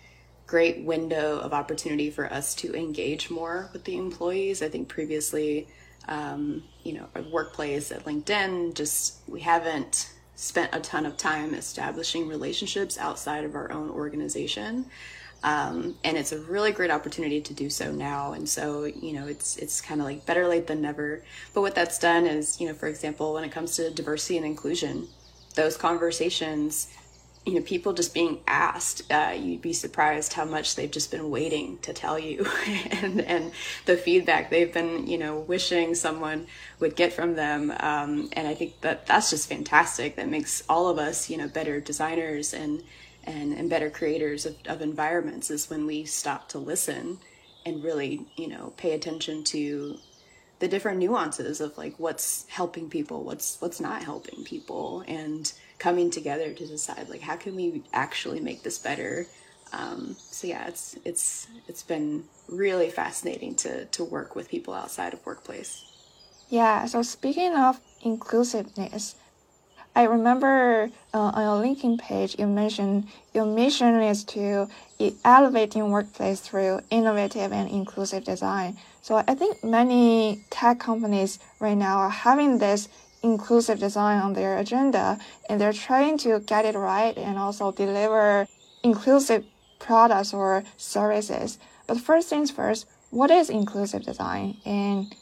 [0.46, 4.62] great window of opportunity for us to engage more with the employees.
[4.62, 5.68] I think previously,
[6.08, 11.53] um, you know, a workplace at LinkedIn, just we haven't spent a ton of time
[11.53, 14.87] establishing relationships outside of our own organization.
[15.42, 18.35] Um, and it's a really great opportunity to do so now.
[18.35, 21.22] And so, you know, it's it's kind of like better late than never.
[21.55, 24.46] But what that's done is, you know, for example, when it comes to diversity and
[24.46, 25.09] inclusion,
[25.57, 26.88] those conversations
[27.46, 31.31] you know, people just being asked, uh, you'd be surprised how much they've just been
[31.31, 32.46] waiting to tell you,
[32.90, 33.53] and and
[33.87, 36.46] the feedback they've been, you know, wishing someone
[36.81, 37.72] would get from them.
[37.81, 40.16] Um, and I think that that's just fantastic.
[40.16, 42.83] That makes all of us, you know, better designers and
[43.24, 45.51] and and better creators of, of environments.
[45.51, 47.18] Is when we stop to listen
[47.64, 49.98] and really, you know, pay attention to
[50.59, 56.11] the different nuances of like what's helping people, what's what's not helping people, and coming
[56.11, 59.27] together to decide like how can we actually make this better
[59.73, 65.12] um, so yeah it's it's it's been really fascinating to to work with people outside
[65.12, 65.85] of workplace
[66.49, 69.14] yeah so speaking of inclusiveness
[69.99, 74.69] I remember uh, on your LinkedIn page, you mentioned your mission is to
[75.25, 78.77] elevate your workplace through innovative and inclusive design.
[79.03, 82.88] So I think many tech companies right now are having this
[83.22, 88.46] inclusive design on their agenda and they're trying to get it right and also deliver
[88.83, 89.44] inclusive
[89.78, 91.59] products or services.
[91.87, 94.59] But first things first, what is inclusive design?
[94.64, 95.14] And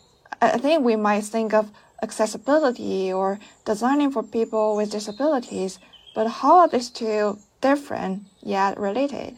[0.42, 1.70] I think we might think of
[2.02, 5.78] accessibility or designing for people with disabilities,
[6.14, 9.37] but how are these two different yet related?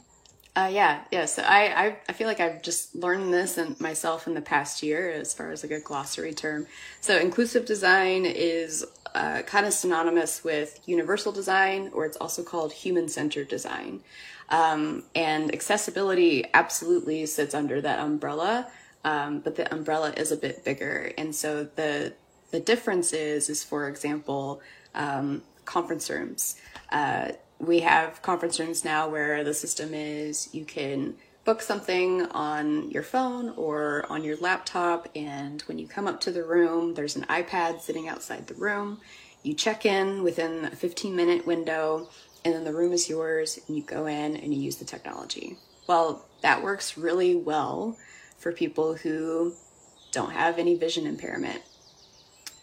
[0.58, 1.24] Uh, yeah, yeah.
[1.24, 4.82] So I, I, I feel like I've just learned this and myself in the past
[4.82, 6.66] year as far as like a glossary term.
[7.00, 12.72] So inclusive design is uh, kind of synonymous with universal design, or it's also called
[12.72, 14.00] human-centered design.
[14.48, 18.66] Um, and accessibility absolutely sits under that umbrella,
[19.04, 21.12] um, but the umbrella is a bit bigger.
[21.16, 22.14] And so the
[22.50, 24.60] the difference is, is for example,
[24.92, 26.60] um, conference rooms.
[26.90, 32.90] Uh, we have conference rooms now where the system is you can book something on
[32.90, 37.16] your phone or on your laptop and when you come up to the room there's
[37.16, 39.00] an ipad sitting outside the room.
[39.42, 42.08] You check in within a 15 minute window
[42.44, 45.56] and then the room is yours and you go in and you use the technology.
[45.86, 47.96] Well that works really well
[48.38, 49.54] for people who
[50.12, 51.62] don't have any vision impairment.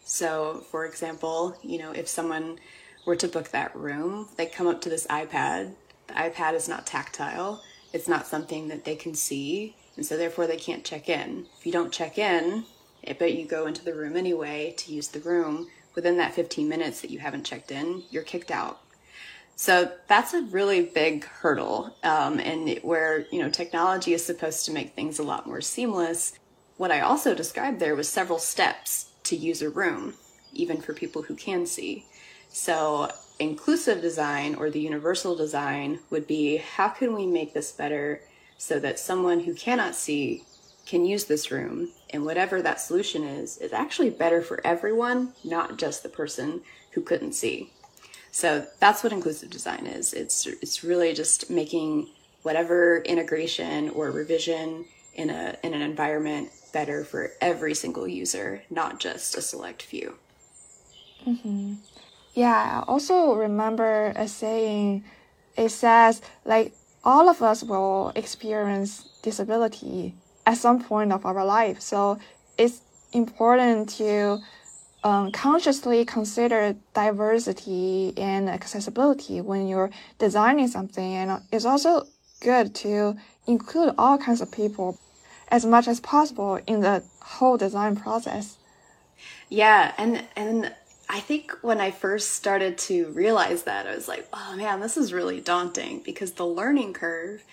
[0.06, 2.60] So for example you know if someone
[3.06, 5.74] were to book that room, they come up to this iPad.
[6.08, 7.64] The iPad is not tactile.
[7.94, 11.46] It's not something that they can see, and so therefore they can't check in.
[11.58, 12.66] If you don't check in,
[13.20, 17.02] but you go into the room anyway to use the room, within that 15 minutes
[17.02, 18.82] that you haven't checked in, you're kicked out.
[19.56, 24.74] So that's a really big hurdle, um, and where you know technology is supposed to
[24.74, 26.38] make things a lot more seamless.
[26.76, 30.16] What I also described there was several steps to use a room,
[30.54, 32.06] even for people who can see.
[32.50, 38.22] So, inclusive design or the universal design would be how can we make this better
[38.58, 40.44] so that someone who cannot see
[40.86, 41.90] can use this room?
[42.12, 47.02] And whatever that solution is is actually better for everyone not just the person who
[47.02, 47.72] couldn't see.
[48.32, 50.14] So that's what inclusive design is.
[50.14, 52.10] It's it's really just making
[52.44, 59.00] whatever integration or revision in a in an environment better for every single user not
[59.00, 60.16] just a select few.
[61.26, 61.76] Mm-hmm.
[62.36, 65.04] Yeah, I also remember a saying.
[65.58, 70.14] It says like all of us will experience disability
[70.46, 71.80] at some point of our life.
[71.80, 72.20] So
[72.58, 72.82] it's
[73.14, 74.40] important to
[75.06, 81.14] um, consciously consider diversity and accessibility when you're designing something.
[81.14, 82.06] And it's also
[82.42, 83.16] good to
[83.48, 85.00] include all kinds of people
[85.50, 88.58] as much as possible in the whole design process.
[89.48, 90.74] Yeah, and and
[91.08, 94.98] I think when I first started to realize that, I was like, oh man, this
[94.98, 97.44] is really daunting because the learning curve,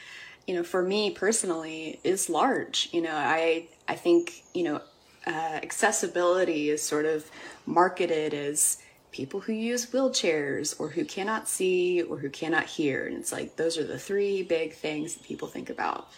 [0.47, 2.89] you know, for me personally is large.
[2.93, 4.81] You know, I, I think, you know,
[5.27, 5.31] uh,
[5.63, 7.31] accessibility is sort of
[7.67, 8.79] marketed as
[9.13, 13.07] people who use wheelchairs or who cannot see or who cannot hear.
[13.07, 16.09] And it's like, those are the three big things that people think about.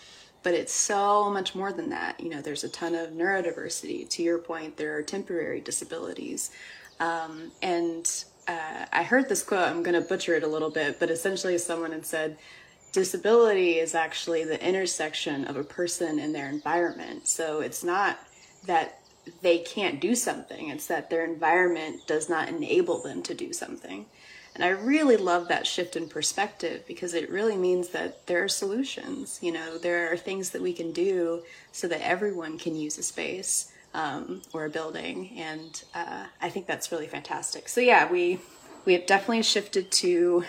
[0.45, 2.20] But it's so much more than that.
[2.20, 4.09] You know, there's a ton of neurodiversity.
[4.11, 6.51] To your point, there are temporary disabilities.
[7.01, 8.07] Um, and
[8.47, 9.68] uh, I heard this quote.
[9.68, 12.36] I'm going to butcher it a little bit, but essentially, someone had said,
[12.92, 18.18] "Disability is actually the intersection of a person and their environment." So it's not
[18.66, 19.01] that
[19.42, 24.07] they can't do something; it's that their environment does not enable them to do something.
[24.55, 28.49] And I really love that shift in perspective because it really means that there are
[28.49, 29.40] solutions.
[29.42, 31.42] You know, there are things that we can do
[31.72, 36.66] so that everyone can use a space um, or a building, and uh, I think
[36.66, 37.68] that's really fantastic.
[37.68, 38.40] So yeah, we
[38.84, 40.45] we have definitely shifted to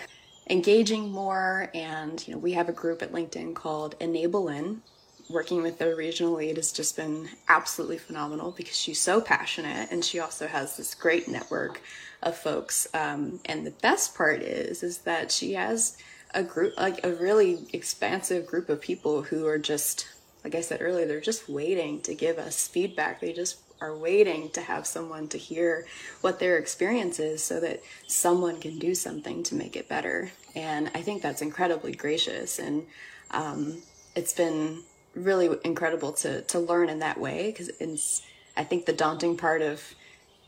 [0.50, 4.82] engaging more, and you know, we have a group at LinkedIn called Enable In.
[5.28, 10.04] Working with the regional lead has just been absolutely phenomenal because she's so passionate, and
[10.04, 11.80] she also has this great network
[12.22, 12.86] of folks.
[12.94, 15.96] Um, and the best part is, is that she has
[16.34, 20.06] a group, like a really expansive group of people who are just
[20.46, 23.20] like I said earlier, they're just waiting to give us feedback.
[23.20, 25.88] They just are waiting to have someone to hear
[26.20, 30.30] what their experience is so that someone can do something to make it better.
[30.54, 32.60] And I think that's incredibly gracious.
[32.60, 32.86] And
[33.32, 33.82] um,
[34.14, 34.84] it's been
[35.16, 38.22] really incredible to, to learn in that way because
[38.56, 39.96] I think the daunting part of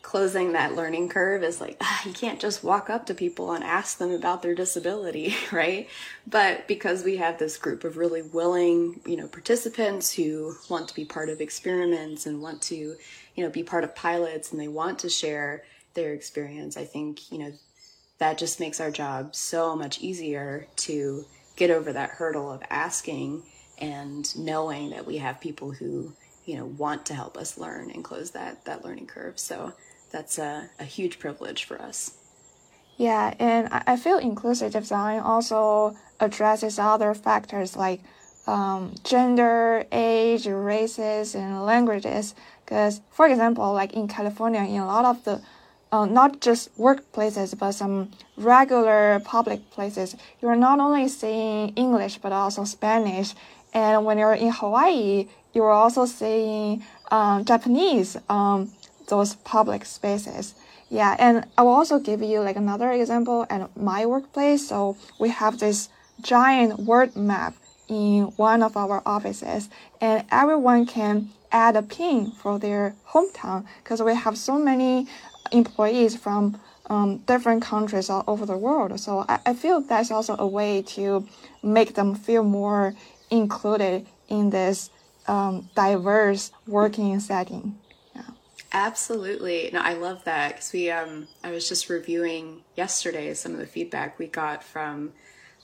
[0.09, 3.62] closing that learning curve is like ah, you can't just walk up to people and
[3.62, 5.86] ask them about their disability right?
[6.26, 10.94] But because we have this group of really willing you know participants who want to
[10.94, 12.96] be part of experiments and want to
[13.34, 17.30] you know be part of pilots and they want to share their experience i think
[17.30, 17.52] you know
[18.16, 23.42] that just makes our job so much easier to get over that hurdle of asking
[23.76, 26.14] and knowing that we have people who
[26.46, 29.38] you know want to help us learn and close that that learning curve.
[29.38, 29.74] So
[30.11, 32.12] that's a, a huge privilege for us.
[32.96, 38.00] Yeah, and I feel inclusive design also addresses other factors like
[38.48, 42.34] um, gender, age, races, and languages.
[42.64, 45.40] Because, for example, like in California, in a lot of the
[45.92, 52.32] uh, not just workplaces, but some regular public places, you're not only seeing English, but
[52.32, 53.34] also Spanish.
[53.72, 58.16] And when you're in Hawaii, you're also seeing um, Japanese.
[58.28, 58.70] Um,
[59.09, 60.54] those public spaces.
[60.90, 64.68] Yeah, and I will also give you like another example at my workplace.
[64.68, 65.88] So we have this
[66.22, 67.54] giant word map
[67.88, 69.68] in one of our offices,
[70.00, 75.06] and everyone can add a pin for their hometown because we have so many
[75.52, 78.98] employees from um, different countries all over the world.
[79.00, 81.26] So I, I feel that's also a way to
[81.62, 82.94] make them feel more
[83.30, 84.90] included in this
[85.26, 87.78] um, diverse working setting.
[88.72, 89.70] Absolutely.
[89.72, 93.66] No, I love that because we, um, I was just reviewing yesterday some of the
[93.66, 95.12] feedback we got from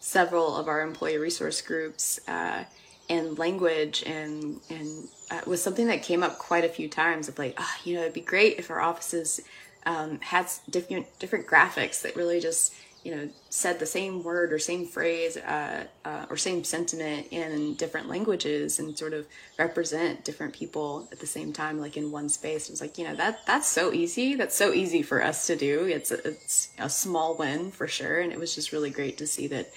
[0.00, 2.64] several of our employee resource groups, uh,
[3.10, 7.38] and language and, and, uh, was something that came up quite a few times of
[7.38, 9.40] like, oh, you know, it'd be great if our offices,
[9.84, 12.74] um, had different, different graphics that really just,
[13.04, 17.74] you know said the same word or same phrase uh, uh, or same sentiment in
[17.74, 19.26] different languages and sort of
[19.58, 22.70] represent different people at the same time like in one space.
[22.70, 24.34] It's like you know that that's so easy.
[24.34, 25.84] That's so easy for us to do.
[25.84, 28.20] It's a, it's a small win for sure.
[28.20, 29.70] And it was just really great to see that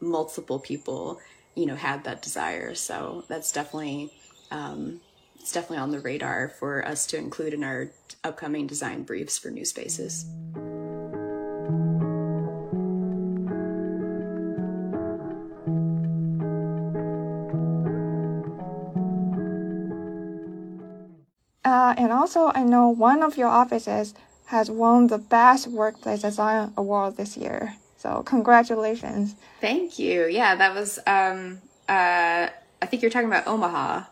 [0.00, 1.20] multiple people
[1.54, 2.74] you know had that desire.
[2.74, 4.12] So that's definitely
[4.50, 5.00] um,
[5.40, 7.90] it's definitely on the radar for us to include in our
[8.24, 10.26] upcoming design briefs for new spaces.
[21.88, 24.12] Uh, and also, I know one of your offices
[24.46, 27.76] has won the Best Workplace Design Award this year.
[27.96, 29.34] So, congratulations.
[29.62, 30.26] Thank you.
[30.26, 32.48] Yeah, that was, um, uh,
[32.82, 34.04] I think you're talking about Omaha.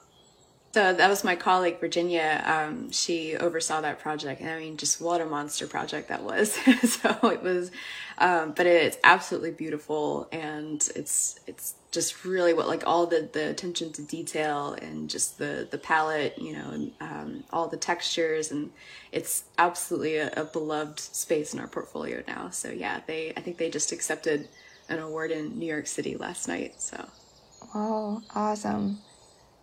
[0.72, 2.42] So that was my colleague Virginia.
[2.46, 6.52] Um, she oversaw that project, and I mean, just what a monster project that was.
[6.82, 7.70] so it was,
[8.18, 13.48] um, but it's absolutely beautiful, and it's it's just really what like all the the
[13.48, 18.50] attention to detail and just the the palette, you know, and um, all the textures,
[18.52, 18.70] and
[19.12, 22.50] it's absolutely a, a beloved space in our portfolio now.
[22.50, 24.46] So yeah, they I think they just accepted
[24.90, 26.74] an award in New York City last night.
[26.82, 26.98] So.
[27.74, 28.98] Oh, awesome.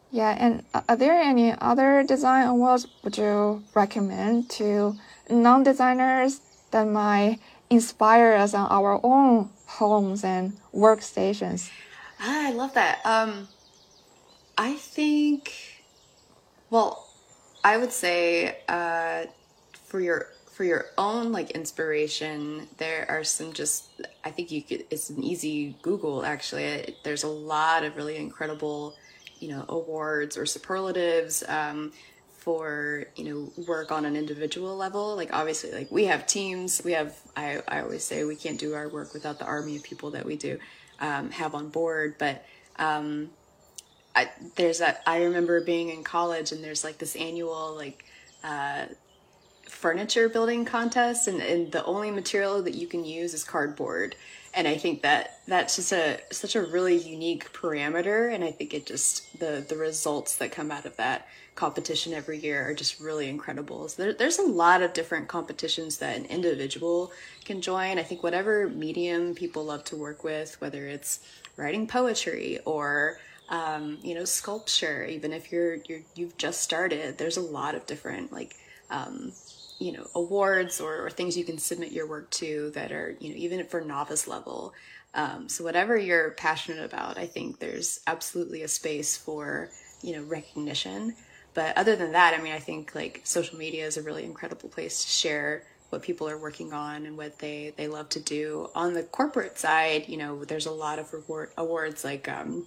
[0.10, 4.96] Yeah, and are there any other design awards would you recommend to
[5.30, 11.70] non-designers that might inspire us on our own homes and workstations?
[12.26, 13.06] I love that.
[13.06, 13.50] Um,
[14.58, 15.84] I think,
[16.70, 17.08] well,
[17.64, 19.26] I would say uh,
[19.86, 23.90] for your for your own like inspiration, there are some just
[24.24, 24.86] I think you could.
[24.90, 26.96] It's an easy Google actually.
[27.04, 28.96] There's a lot of really incredible
[29.40, 31.92] you know awards or superlatives um,
[32.32, 36.94] for you know work on an individual level like obviously like we have teams we
[36.94, 40.12] have i, I always say we can't do our work without the army of people
[40.12, 40.58] that we do
[41.00, 42.46] um, have on board but
[42.78, 43.30] um,
[44.16, 48.06] I, there's that i remember being in college and there's like this annual like
[48.44, 48.86] uh,
[49.84, 54.16] furniture building contest and, and the only material that you can use is cardboard.
[54.54, 58.72] And i think that that's just a such a really unique parameter and i think
[58.76, 63.00] it just the the results that come out of that competition every year are just
[63.00, 63.88] really incredible.
[63.88, 67.12] So there, there's a lot of different competitions that an individual
[67.46, 68.00] can join.
[68.00, 71.20] I think whatever medium people love to work with whether it's
[71.58, 73.18] writing poetry or
[73.50, 77.86] um, you know sculpture even if you're you're you've just started there's a lot of
[77.86, 78.56] different like
[78.90, 79.32] um,
[79.80, 83.30] you know awards or, or, things you can submit your work to that are you
[83.30, 84.74] know even for novice level.
[85.16, 89.70] Um, so whatever you're passionate about i think there's absolutely a space for
[90.02, 91.16] you know recognition
[91.54, 94.70] but other than that i mean i think like social media is a really incredible
[94.70, 98.68] place to share what people are working on and what they they love to do.
[98.74, 102.66] On the corporate side you know there's a lot of reward awards like um,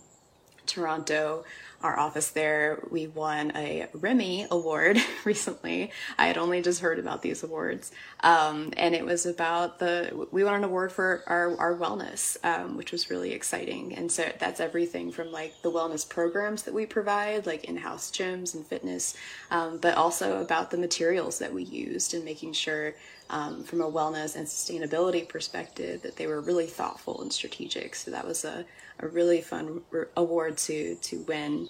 [0.65, 1.45] toronto
[1.83, 5.91] our office there, we won a Remy Award recently.
[6.19, 7.93] I had only just heard about these awards.
[8.21, 12.77] Um, and it was about the, we won an award for our, our wellness, um,
[12.77, 13.95] which was really exciting.
[13.95, 18.11] And so that's everything from like the wellness programs that we provide, like in house
[18.11, 19.17] gyms and fitness,
[19.51, 22.95] um, but also about the materials that we used and making sure
[23.31, 27.95] um, from a wellness and sustainability perspective that they were really thoughtful and strategic.
[27.95, 28.65] So that was a,
[29.01, 31.69] a really fun re- award to to win.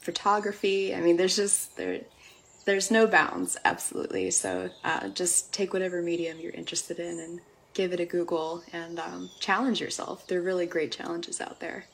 [0.00, 0.94] Photography.
[0.94, 2.00] I mean, there's just there
[2.64, 3.56] there's no bounds.
[3.64, 4.30] Absolutely.
[4.30, 7.40] So uh, just take whatever medium you're interested in and
[7.74, 10.26] give it a Google and um, challenge yourself.
[10.26, 11.86] There are really great challenges out there.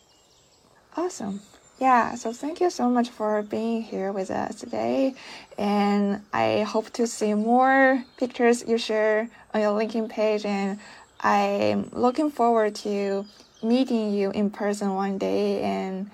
[0.96, 1.40] Awesome.
[1.78, 5.14] Yeah, so thank you so much for being here with us today.
[5.58, 10.46] And I hope to see more pictures you share on your LinkedIn page.
[10.46, 10.78] And
[11.20, 13.26] I'm looking forward to
[13.62, 16.10] meeting you in person one day and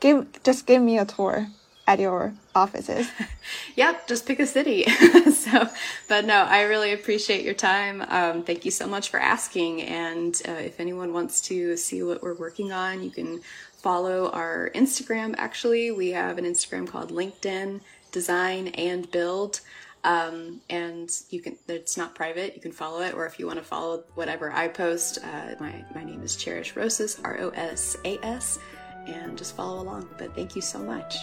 [0.00, 1.48] give just give me a tour
[1.86, 3.08] at your offices.
[3.76, 4.84] yep, just pick a city.
[5.32, 5.68] so,
[6.08, 8.04] but no, I really appreciate your time.
[8.08, 9.82] Um, thank you so much for asking.
[9.82, 13.40] And uh, if anyone wants to see what we're working on, you can
[13.76, 15.34] follow our Instagram.
[15.38, 17.80] Actually, we have an Instagram called LinkedIn
[18.10, 19.60] Design and Build.
[20.02, 23.58] Um, and you can it's not private you can follow it or if you want
[23.58, 28.60] to follow whatever i post uh, my, my name is cherish rosas r-o-s-a-s
[29.06, 30.08] and just follow along.
[30.18, 31.16] But thank you so much.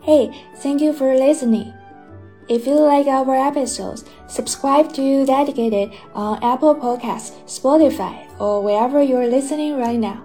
[0.00, 1.72] Hey thank you for listening.
[2.48, 9.28] If you like our episodes subscribe to dedicated on apple podcasts spotify or wherever you're
[9.28, 10.24] listening right now.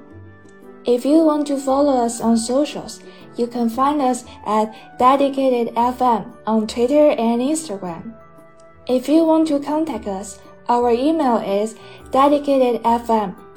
[0.86, 3.02] If you want to follow us on socials
[3.38, 8.16] you can find us at Dedicated FM on Twitter and Instagram.
[8.88, 11.76] If you want to contact us, our email is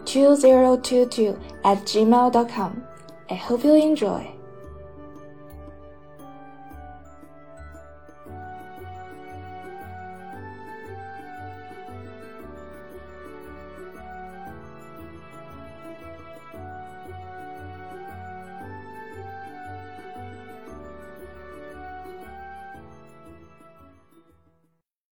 [0.05, 2.83] dedicatedfm2022 at gmail.com.
[3.31, 4.40] I hope you enjoy.